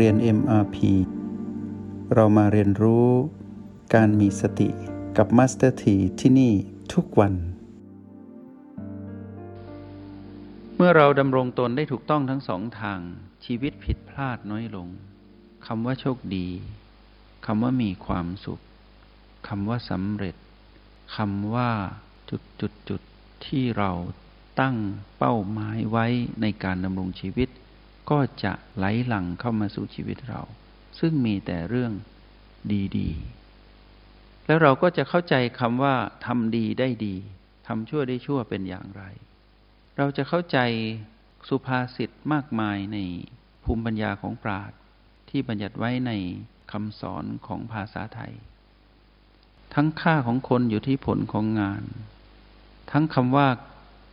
[0.00, 0.76] เรียน MRP
[2.14, 3.08] เรามาเรียนรู้
[3.94, 4.68] การมีสติ
[5.16, 6.52] กับ Master T ที่ที่นี่
[6.92, 7.34] ทุกวัน
[10.76, 13.00] เมื่อเราดำรงตนได้ถูกต้องทั้งสองทาง
[13.44, 14.88] ชีวิตผิดพลาดน้อยลง
[15.66, 16.48] คำว่าโชคดี
[17.46, 18.60] คำว่ามีความสุข
[19.48, 20.36] คำว่าสำเร็จ
[21.16, 21.70] คำว่า
[22.30, 23.00] จุดจุดจุด
[23.46, 23.90] ที่เรา
[24.60, 24.76] ตั้ง
[25.18, 26.06] เป้าหมายไว้
[26.40, 27.48] ในการดำรงชีวิต
[28.10, 30.42] ก็จะไหลหลั่งเข้ามาสู่ชีวิตเรา
[31.00, 31.92] ซึ่งมีแต่เรื่อง
[32.96, 35.94] ดีๆ แล้วเราก็จะเข้าใจคำว่า
[36.26, 37.14] ทำดีได้ดี
[37.66, 39.02] ทำชั่วได้ชั่วเป็นอย่างไร
[39.96, 40.58] เราจะเข้าใจ
[41.48, 42.98] สุภาษิตมากมายใน
[43.64, 44.78] ภูมิปัญญาของปราชญ์
[45.28, 46.12] ที่บัญญัติไว้ใน
[46.72, 48.32] คำสอนของภาษาไทย
[49.74, 51.82] ทั้งค่าของคนอยู่ที่ผลของงาน
[52.90, 53.48] ทั้งคำว่า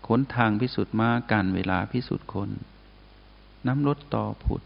[0.07, 2.49] ขนทางพิสุทธิ์มาการเวลาพิสุทธิ์คน
[3.67, 4.61] น้ำลดต่อผุด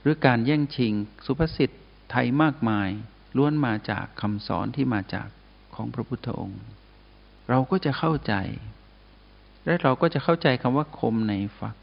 [0.00, 0.92] หรือการแย่งชิง
[1.26, 1.70] สุภาษิต
[2.10, 2.88] ไทยมากมาย
[3.36, 5.28] ล้วนมาจากคำสอนที่มาจาก
[5.74, 6.62] ของพระพุทธองค์
[7.48, 8.34] เราก็จะเข้าใจ
[9.64, 11.76] และเราก็จะเข้าใจคำว่าคมในฝัก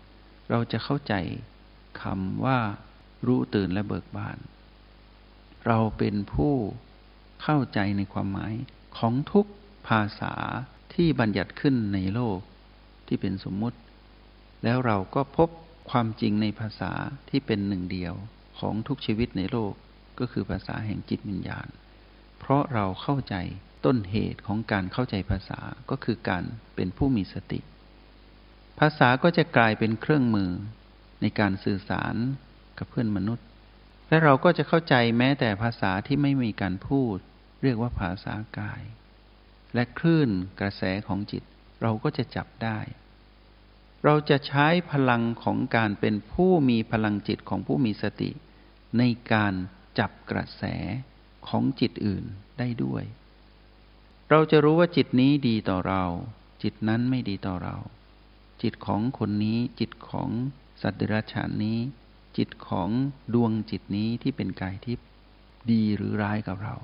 [0.49, 1.13] เราจะเข้าใจ
[2.01, 2.57] คำว่า
[3.27, 4.37] รู้ตื่นและเบิกบาน
[5.67, 6.53] เราเป็นผู้
[7.43, 8.53] เข้าใจในความหมาย
[8.97, 9.45] ของทุก
[9.87, 10.33] ภาษา
[10.93, 12.39] ที่บัญญัติขึ้นในโลก
[13.07, 13.77] ที่เป็นสมมุติ
[14.63, 15.49] แล้วเราก็พบ
[15.89, 16.91] ความจริงในภาษา
[17.29, 18.13] ที่เป็นหนึ่งเดียว
[18.59, 19.73] ของทุกชีวิตในโลก
[20.19, 21.67] ก็คือภาษาแห่งจิตวิญญาณ
[22.39, 23.35] เพราะเราเข้าใจ
[23.85, 26.43] ต้นเหตุของการเข้าใจภาษาก็คือการ
[26.75, 27.59] เป็นผู้มีสติ
[28.79, 30.51] ภาษาก็จะกลายเป็นเครื่องมือ
[31.21, 32.15] ในการสื่อสาร
[32.77, 33.45] กับเพื่อนมนุษย์
[34.09, 37.17] และเราก็จะเข้าใจแม้แต่ภาษาที่ไม่มีการพูด
[37.63, 38.83] เรียกว่าภาษากาย
[39.73, 41.43] และคลื่นกระแสของจิต
[41.81, 42.79] เราก็จะจับได้
[44.05, 48.31] เราจะใช้พลังของการเป็นผู้มีพลังจิตของผู้มีสติ
[48.97, 49.03] ใน
[49.33, 49.53] การ
[49.99, 50.63] จับกระแส
[51.47, 52.23] ของจิตอื่น
[52.59, 53.03] ได้ด้วย
[54.29, 56.03] เราจะรู้ว่าจิตนี้ดีต่อเรา
[56.63, 57.75] จิตนั้นไม่ดีต่อเรา
[58.61, 60.29] จิตของคนนี้จิตของ
[60.81, 61.79] สัตว์เดรัจฉานนี้
[62.37, 62.89] จิตของ
[63.33, 65.07] ดวงจิตนี้ที่เป็นกายทิพย์
[65.71, 66.75] ดีหรือร้ายกับเรา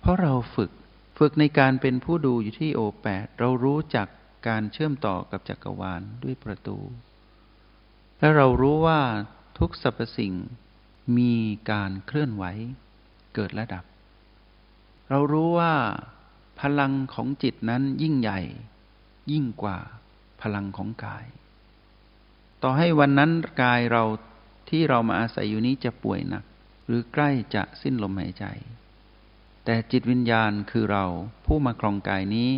[0.00, 0.70] เพราะเราฝึก
[1.18, 4.08] ฝึกในการเป็นผู้ดูอยู่ที่โอแปดเรารู้จัก
[4.46, 6.78] การเชื่อมต่อกับจักรวาลด้วยประตู
[8.18, 9.00] และเรารู้ว่า
[9.58, 10.34] ทุกสรรพสิ่ง
[11.18, 11.34] มี
[11.70, 12.44] การเคลื่อนไหว
[13.34, 13.84] เกิดและดับ
[15.10, 15.74] เรารู้ว่า
[16.60, 18.40] พลังของจิตนั้นยิ่งใหญ่
[19.32, 19.78] ยิ่งกว่า
[20.42, 21.26] พลังของกาย
[22.62, 23.30] ต่อให้วันนั้น
[23.62, 24.04] กายเรา
[24.68, 26.44] ที่เรามาอาศัยอยู่นี้จะป่วยหนัก
[26.86, 28.44] หรือใกล้จะสิ้นลมหายใจ
[29.64, 31.04] แต่จิตวิญญาณคือเรา
[31.46, 32.50] ผู้มาครองกายนี้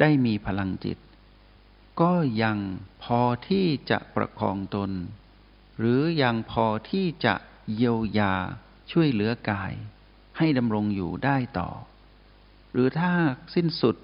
[0.00, 0.98] ได้มีพลังจิต
[2.00, 2.12] ก็
[2.42, 2.58] ยัง
[3.02, 4.90] พอที่จะประคองตน
[5.78, 7.34] หรือยังพอที่จะ
[7.74, 8.34] เยียวยา
[8.90, 9.72] ช่วยเหลือกาย
[10.38, 11.70] ให้ดำรงอยู่ได้ต่อ
[12.72, 13.12] หรือถ้า
[13.54, 13.96] สิ้นสุด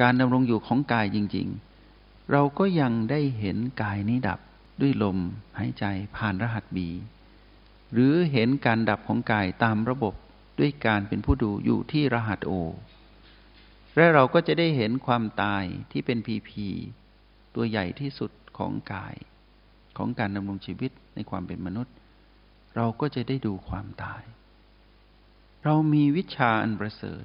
[0.00, 1.48] การดำรงอยู่ของกายจริง
[1.88, 4.40] ๆ เราก็ยังได้เห็นกายนี้ดับ
[4.80, 5.18] ด้วยลม
[5.58, 5.84] หายใจ
[6.16, 6.88] ผ่านรหัสบี
[7.92, 10.14] หรือเห็นการดับของกายตามระบบ
[10.58, 12.52] ด้วยการเป็นผู้ดูอยู่ที่รหัสโอ
[13.96, 16.68] และเราก็จะได้เห็นความตายที่เป็นพีพี
[17.54, 19.14] ตัวใหญ่ที่สุดของกาย
[19.96, 21.94] ของการดำรงชีวิตในความเป็นมนุษย์
[22.76, 24.22] เราก็จะได้ดูความตาย
[25.64, 27.24] เรามีวิชาอันประเสริฐ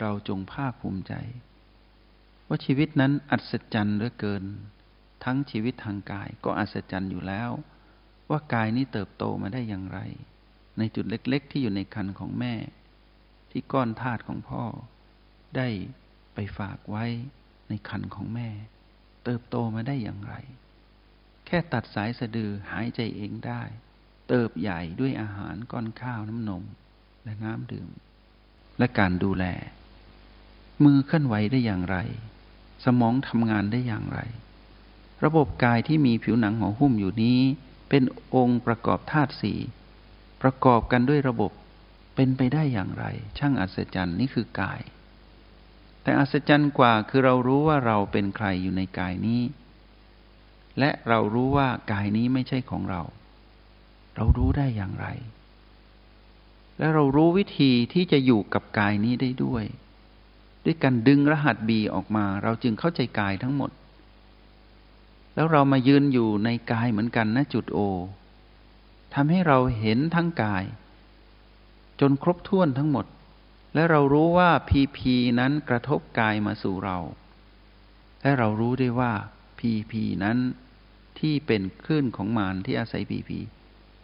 [0.00, 1.14] เราจงภาคภูมิใจ
[2.48, 4.44] ว่าชีวิตนั้นอัศจรรย์เหลือเกิน
[5.24, 7.50] ทั้งชีวิตทางกายก็อัศจรรย์อยู่แล้ว
[8.30, 9.98] ว่ากายนี้เติบโตมาได้อย่างไร
[10.78, 12.54] ในจุดเล็ก ๆ ที่อยู่ในคันของแม่
[13.50, 14.64] ที่ก้อนธาตุของพ่อ
[15.56, 15.68] ได้
[16.34, 17.04] ไปฝากไว้
[17.68, 18.48] ในคันของแม่
[19.24, 20.34] เติบโตมาได้อย่างไร
[21.46, 23.62] แค่ตัดสายสะดือหายใจเองได้
[24.28, 26.62] เติบใหญ่ด้วยอาหารก้อนข้าวน้ำนม
[27.24, 27.88] และน้ำดื่ม
[28.78, 29.44] และการดูแล
[30.84, 31.96] มือเคลื่อนไหวได้อย่างไร
[32.84, 34.20] สมองทำงานได้อย่างไร
[35.24, 37.40] ระบบกายที่มีผิวหนังห่อหุ้มอยู่นี้
[37.88, 38.02] เป็น
[38.34, 39.58] องค์ประกอบธาตุสี่
[40.42, 41.52] ประกอบกันด้วยระบบ
[42.14, 43.04] เป็นไปได้อย่างไร
[43.38, 44.80] ช่างอัศจรรย์นี่คือกาย
[46.02, 49.42] แต่อัศจรรย์กว่าคือเรารู้ว่าเราเป็นใครอยู่ในกายนี้
[50.78, 53.02] และเรารู้ว่ากายนี้ไม่ใช่ของเรา
[54.16, 55.06] เรารู้ได้อย่างไร
[56.78, 59.64] และเรารู้วิธีที่จะอยู่กับกายนี้ได้ด้วย
[60.64, 63.70] ด้วยการดึงรหัสบีออกมา เราจึงเข้าใจกายทั้งหมด
[65.34, 67.78] แล้วเรามายืนอยู่ในกายเหมือนกันนะจุดโอ
[69.14, 70.64] ทำให้เราเห็นทั้งกาย
[72.00, 73.06] จนครบถ้วนทั้งหมด
[73.74, 76.98] และเรารู้ว่าพีพีนั้นกระทบกายมาสู่เรา
[78.22, 79.12] และเรารู้ได้ว่า
[79.58, 80.38] พีพีนั้น
[81.18, 83.38] ที่เป็นคลื่นของมารที่อาศัยพีพี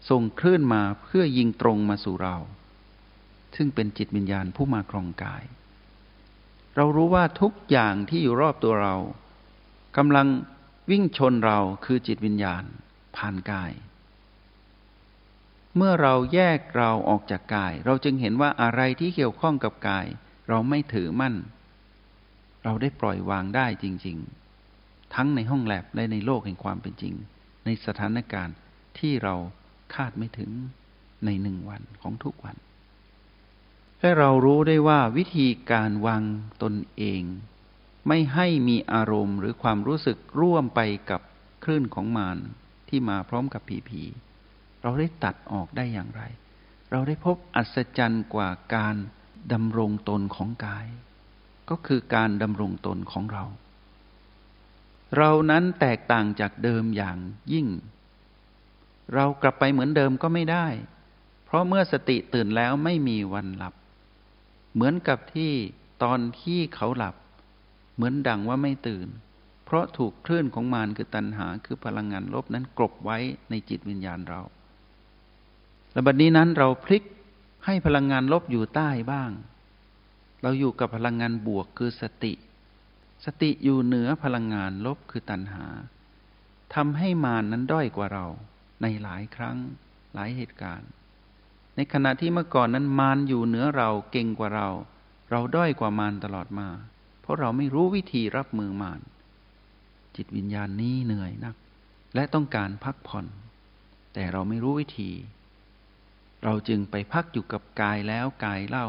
[0.08, 2.36] ส่งคลื่นมาเพื่อยิงตรงมาสู่เรา
[3.56, 5.44] ซึ่งเป็นจิตวิญญาณผู้มาครองกาย
[6.76, 8.96] เรารู้ว่าทุกอย่างที่อยู่รอบตัวเรา
[9.96, 10.26] กำลัง
[10.90, 12.64] วิ่งชนเราคือจิตวิญญาณ
[13.16, 13.72] ผ่านกาย
[15.76, 20.06] เมื่อเราแยกเราออกจากกาย เราจึงเห็นว่าอะไรที่เกี่ยวข้องกับกาย
[20.48, 21.34] เราไม่ถือมั่น
[22.64, 24.18] เราได้ปล่อยวางได้จริง
[24.66, 27.14] ๆ ทั้งในห้องแลบและในโลกแห่งความเป็นจริง
[27.64, 28.56] ในสถานการณ์
[28.98, 29.34] ที่เรา
[29.94, 30.50] คาดไม่ถึง
[31.24, 32.56] ในหนึ่งวันของทุกวัน
[34.00, 36.22] และเรารู้ได้ว่าวิธีการวาง
[36.62, 37.22] ตนเอง
[38.08, 40.80] ไม่ให้มีอารมณ์หรือความรู้สึกร่วมไป
[41.10, 41.20] กับ
[41.64, 42.38] คลื่นของมาร
[42.88, 44.02] ที่มาพร้อมกับผีผี
[44.82, 46.22] เราได้ตัดออกได้อย่างไร
[46.90, 48.96] เราได้พบอัศจรรย์กว่าการ
[49.52, 50.86] ดำรงตนของกาย
[51.70, 53.44] ก็คือการดำรงตนของเรา
[55.16, 57.18] เรานั้นแตกต่างจากเดิมอย่าง
[57.52, 57.66] ยิ่ง
[59.14, 60.66] เรากลับไปเหมือนเดิมก็ไม่ได้
[61.44, 63.74] เพราะเมื่อสติตื่นแล้วไม่มีวันหลับ
[64.74, 65.52] เหมือนกับที่
[66.02, 67.14] ตอนที่เขาหลับ
[67.94, 69.08] เหมือนดังว่าไม่ตื่น
[69.64, 73.18] เพราะถูกคลื่นของมารคือตัณหาคือพลังงานลบนั้นกลบไว้
[73.50, 74.40] ในจิตวิญญาณเรา
[75.92, 77.02] และบัดนี้นั้นเราพลิก
[77.64, 79.30] ให้พลังงานลบอยู่ใต้บ้าง
[80.42, 82.32] เราอยู่กับพลังงานบวกคือสติ
[83.24, 85.66] สติอยู่เหนือพลังงานลบคือตัณหา
[86.74, 88.26] ทำให้มานนั้นด้อยกว่าเรา
[88.82, 89.58] ในหลายครั้ง
[90.14, 90.90] หลายเหตุการณ์
[91.76, 94.68] ในขณะที่เมื่อก่อนนั้นมารอยู่เหนือเราเก่งกว่าเรา
[95.30, 96.68] เราด้อยกว่ามารตลอดมา
[97.20, 99.00] เพราะเราไม่รู้วิธีรับมือมาร
[100.16, 101.54] จิตวิญญาณนี้เหนื่อยนัก
[102.14, 103.26] และต้องการพักผ่อน
[104.14, 105.10] แต่เราไม่รู้วิธี
[106.44, 108.88] เราจึงไปพักอยู่กับกายแล้วกายเล่า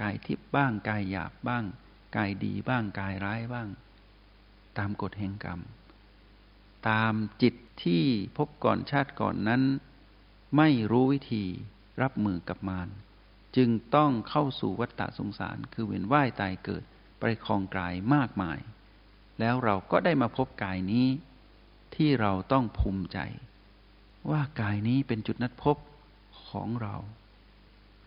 [0.00, 1.64] กายทิพย์บ้างกายหยาบบ้าง
[2.16, 3.68] กายดีบ้างกายร้ายบ้าง
[4.78, 5.60] ตามกฎแห่งกรรม
[6.88, 8.04] ตามจิตที่
[8.36, 9.62] พบก่อนชาติก่อนนั้น
[10.56, 11.44] ไม่รู้วิธี
[12.02, 12.88] รับมือกับมาร
[13.56, 16.82] จึงต้องเข้าสู่วัฏฏะสงสาร คือเวียนว่ายตายเกิด
[17.20, 18.58] ไปคลองกายมากมาย
[19.40, 21.06] แล้วเราก็ได้มาพบกายนี้
[21.94, 23.18] ที่เราต้องภูมิใจ
[24.30, 25.76] ว่ากายนี้เป็นจุดนัดพบ
[26.50, 26.94] ของเรา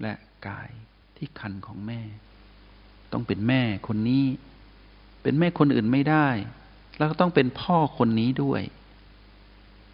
[0.01, 0.13] และ
[0.48, 0.69] กาย
[1.18, 2.01] ที่คันของแม่
[3.12, 4.25] ต้องเป็นแม่คนนี้
[5.24, 6.28] เป็นแม่คนอื่นไม่ได้
[6.98, 8.62] แล้วก็ต้องเป็นพ่อคนนี้ด้วย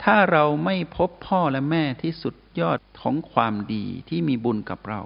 [0.04, 5.02] ถ้าเราไม่พบพ่อและแม่ที่สุดยอดของความดีที่มีบุญกับเรา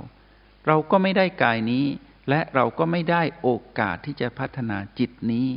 [0.67, 1.85] เราก็ไม่ได้กายนี้
[2.29, 3.49] และเราก็ไม่ได้โอ
[3.79, 5.47] กาสที่จะพัฒนาจิตนี้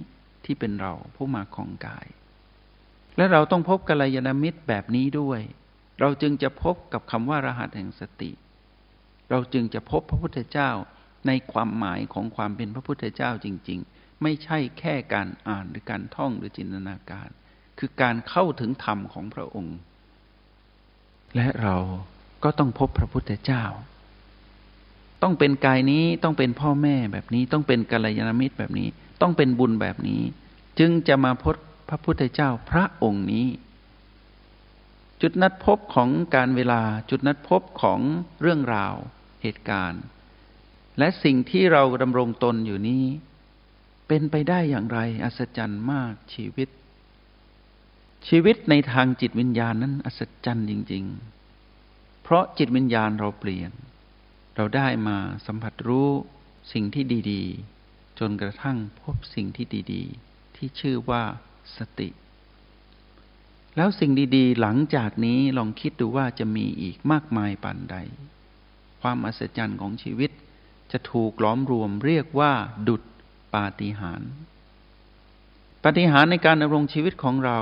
[0.45, 2.07] ที่เป็นเราผู้มาของกาย
[3.17, 5.41] และเราต้องพบกัลยาณมิตรแบบนี้ด้วย
[6.01, 8.31] เราจึงจะพบกับคำว่ารหัสแห่งสติ
[9.31, 10.71] เราจึงจะพบพระพุทธเจ้า
[11.27, 17.29] ในความหมายของความเป็นพระพุทธเจ้าจริง ๆ ไม่ใช่แค่การอ่านหรือการท่องหรือจินตนาการ
[17.79, 19.77] คือการเข้าถึงธรรมของพระองค์
[21.37, 21.77] และเรา
[22.45, 23.65] ก็ต้องพบพระพุทธเจ้า
[25.23, 28.89] ต้องเป็นกายนี้ต้องเป็นพ่อแม่แบบนี้ต้องเป็นกัลยาณมิตรแบบนี้
[29.21, 30.23] ต้องเป็นบุญแบบนี้
[30.79, 31.57] จึงจะมาพบ
[31.89, 33.47] พระพุทธเจ้าพระองค์นี้
[35.23, 38.01] จุดนัดพบของการเวลาจุดนัดพบของ
[38.41, 38.95] เรื่องราว
[39.43, 40.03] เหตุการณ์
[40.99, 43.05] และสิ่งที่เราดำรงตนอยู่นี้
[44.09, 46.69] เป็นไปได้อย่างไร อัศจรรย์มากชีวิต
[48.29, 51.05] ชีวิตในทางจิตวิญญาณนั้น อัศจรรย์จริง
[51.65, 53.71] ๆ เพราะจิตวิญญาณเราเปลี่ยน
[54.57, 56.09] เราได้มาสัมผัสรู้
[56.73, 57.43] สิ่งที่ดี
[57.83, 61.23] ๆ จนกระทั่งพบสิ่งที่ดี ๆ ที่ชื่อว่า
[61.77, 62.09] สติ
[63.77, 67.97] แล้วสิ่งดีๆ หลังจากนี้ลองคิดดูว่าจะมีอีกมากมายปานใด
[69.01, 70.31] ความอัศจรรย์ของชีวิต
[70.93, 72.53] จะถูกล้อมรวมเรียกว่า
[72.89, 73.03] ดุจ
[73.55, 74.31] ปาฏิหาริย์
[75.83, 77.61] ปาฏิหาริย์ในการดำรงชีวิตของเรา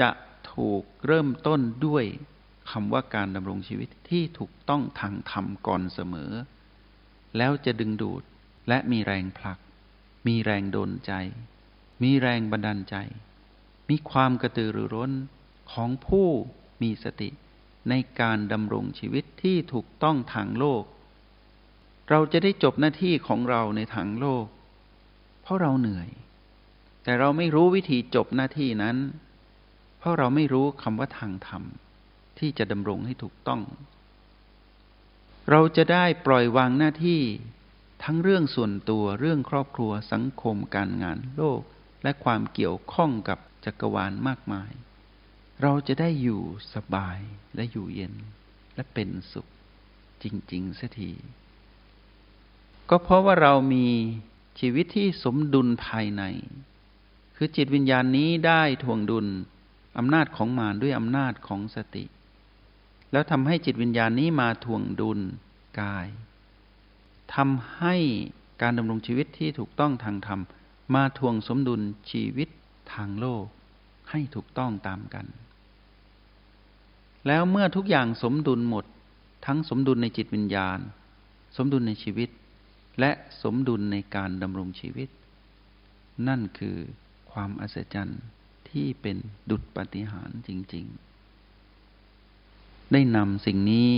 [0.00, 0.10] จะ
[0.52, 2.04] ถูกเริ่มต้นด้วย
[2.70, 6.32] คำว่าการดำรงชีวิตที่ถูกต้องทางธรรมก่อนเสมอ
[7.36, 8.22] แล้วจะดึงดูด
[8.68, 9.58] และมีแรงผลัก
[10.26, 11.12] มีแรงโดนใจ
[12.02, 12.96] มีแรงบันดาลใจ
[13.90, 15.12] มีความกระตือรือร้น
[15.72, 16.28] ของผู้
[16.82, 17.28] มีสติ
[17.88, 20.82] ในการดำรงชีวิตที่ถูกต้องทางโลก
[22.10, 24.46] เราจะได้จบหน้าที่ของเราในทางโลก
[25.42, 26.08] เพราะเราเหนื่อย
[27.02, 28.96] แต่เราไม่รู้วิธีจบหน้าที่นั้น
[29.98, 31.62] เพราะเราไม่รู้คำว่าทางธรรม
[32.38, 33.62] ที่จะดำรงให้ถูกต้อง
[35.50, 37.22] เราจะได้ปล่อยวางหน้าที่
[38.04, 41.60] ทั้งเรื่องส่วนตัวเรื่องครอบครัวสังคมการงานโลก
[42.02, 44.72] และความเกี่ยวข้องกับ จักรวาลมากมาย
[45.62, 46.40] เราจะได้อยู่
[46.74, 47.18] สบาย
[47.54, 48.14] และอยู่เย็น
[48.74, 49.46] และเป็นสุข
[50.22, 51.12] จริงๆสักที
[52.90, 53.86] ก็เพราะว่าเรามี
[54.60, 56.22] ชีวิตที่สมดุลภายใน
[57.36, 59.26] คือจิตวิญญาณนี้ได้ทวงดุล
[59.98, 62.04] อำนาจของมารด้วยอำนาจของสติ
[63.12, 65.20] แล้วทำให้จิตวิญญาณนี้มาทวงดุล
[65.80, 66.08] กาย
[67.34, 67.96] ทำให้
[68.62, 70.40] การดำรงชีวิตที่ถูกต้องทางธรรม
[70.94, 71.80] มาทวงสมดุล
[72.10, 72.48] ชีวิต
[72.92, 73.46] ทางโลก
[74.10, 75.26] ให้ถูกต้องตามกัน
[77.26, 78.84] แล้วเมื่อทุกอย่างสมดุลหมด
[79.46, 80.78] ทั้งสมดุลในจิตวิญญาณ
[81.56, 82.30] สมดุลในชีวิต
[83.00, 83.10] และ
[83.42, 85.08] สมดุลในการดำรงชีวิต
[86.28, 86.76] นั่นคือ
[87.32, 88.22] ความอัศจรรย์
[88.70, 89.16] ที่เป็น
[89.50, 93.90] ดุจปฏิหารจริง ๆ ได้นำสิ่งนี้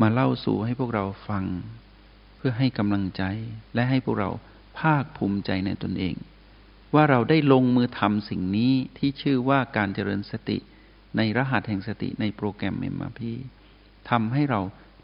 [0.00, 1.44] มาเล่าสู่ให้พวกเราฟัง
[2.36, 3.22] เพื่อให้กำลังใจ
[3.74, 4.30] และให้พวกเรา
[4.78, 6.14] ภาคภูมิใจในตนเอง
[6.94, 10.58] ว่าเราได้ลงมือทำสิ่งนี้ที่ชื่อว่าการเจริญสติ
[11.16, 13.36] ในรหัสแห่งสติในโปรแกรมเมมมาพี่
[14.10, 14.60] ทำให้เรา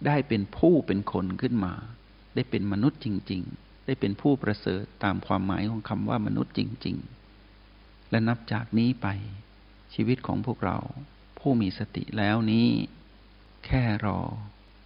[0.07, 1.75] ได้เป็นผู้เป็นคนขึ้นมา
[2.35, 6.97] ได้เป็นมนุษย์จริง ๆ ได้เป็นผู้ประเสริฐตามความหมายของคำว่ามนุษย์จริง
[7.53, 9.07] ๆ และนับจากนี้ไป
[9.95, 10.79] ชีวิตของพวกเรา
[11.39, 12.69] ผู้มีสติแล้วนี้
[13.67, 14.19] แค่รอ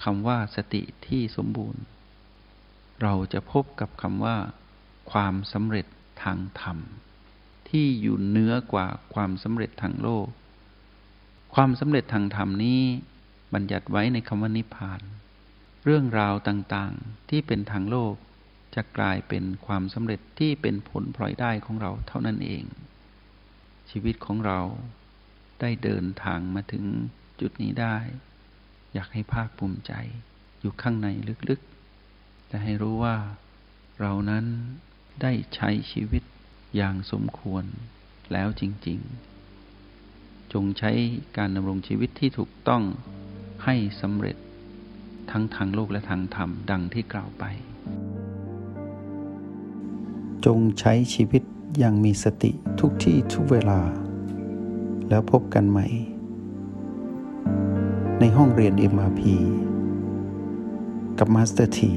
[0.05, 1.83] คำว่าสติที่สมบูรณ์
[3.03, 4.37] เราจะพบกับคำว่า
[5.13, 5.87] ความสำเร็จ
[6.23, 6.79] ทางธรรม
[7.69, 10.27] ที่อยู่เหนือกว่าความสำเร็จทางโลก
[11.55, 12.81] ความสำเร็จทางธรรมนี้
[13.55, 15.01] บัญญัติไว้ในคำว่านิพพาน
[15.85, 18.15] เรื่องราวต่างๆที่เป็นทางโลก
[18.75, 22.65] จะกลายเป็นความสำเร็จที่เป็นผลพลอยได้ของเราเท่านั้นเอง
[23.91, 24.61] ชีวิตของเรา
[25.61, 26.85] ได้เดินทางมาถึง
[27.41, 27.97] จุดนี้ได้
[28.93, 29.93] อยากให้ภาคภูมิใจ
[30.61, 31.09] อยู่ข้างใน
[31.49, 33.17] ลึกๆแต่ให้รู้ว่า
[34.01, 34.45] เรานั้น
[35.23, 36.23] ได้ใช้ชีวิต
[36.77, 37.65] อย่างสมควร
[38.33, 38.99] แล้วจริง
[39.75, 40.93] ๆ จงใช้
[41.37, 42.83] การดำรงชีวิตที่ถูกต้อง
[43.65, 44.37] ให้สำเร็จ
[45.31, 47.45] ทั้งทางโลกและทางธรรมดังที่กล่าวไป
[50.47, 51.43] จงใช้ชีวิต
[51.79, 52.51] อย่างมีสติ
[52.81, 53.81] ทุกที่ทุกเวลา
[55.09, 55.87] แล้วพบกันใหม่
[58.21, 59.21] ในห้องเรียน MRP
[61.19, 61.93] กับ Master T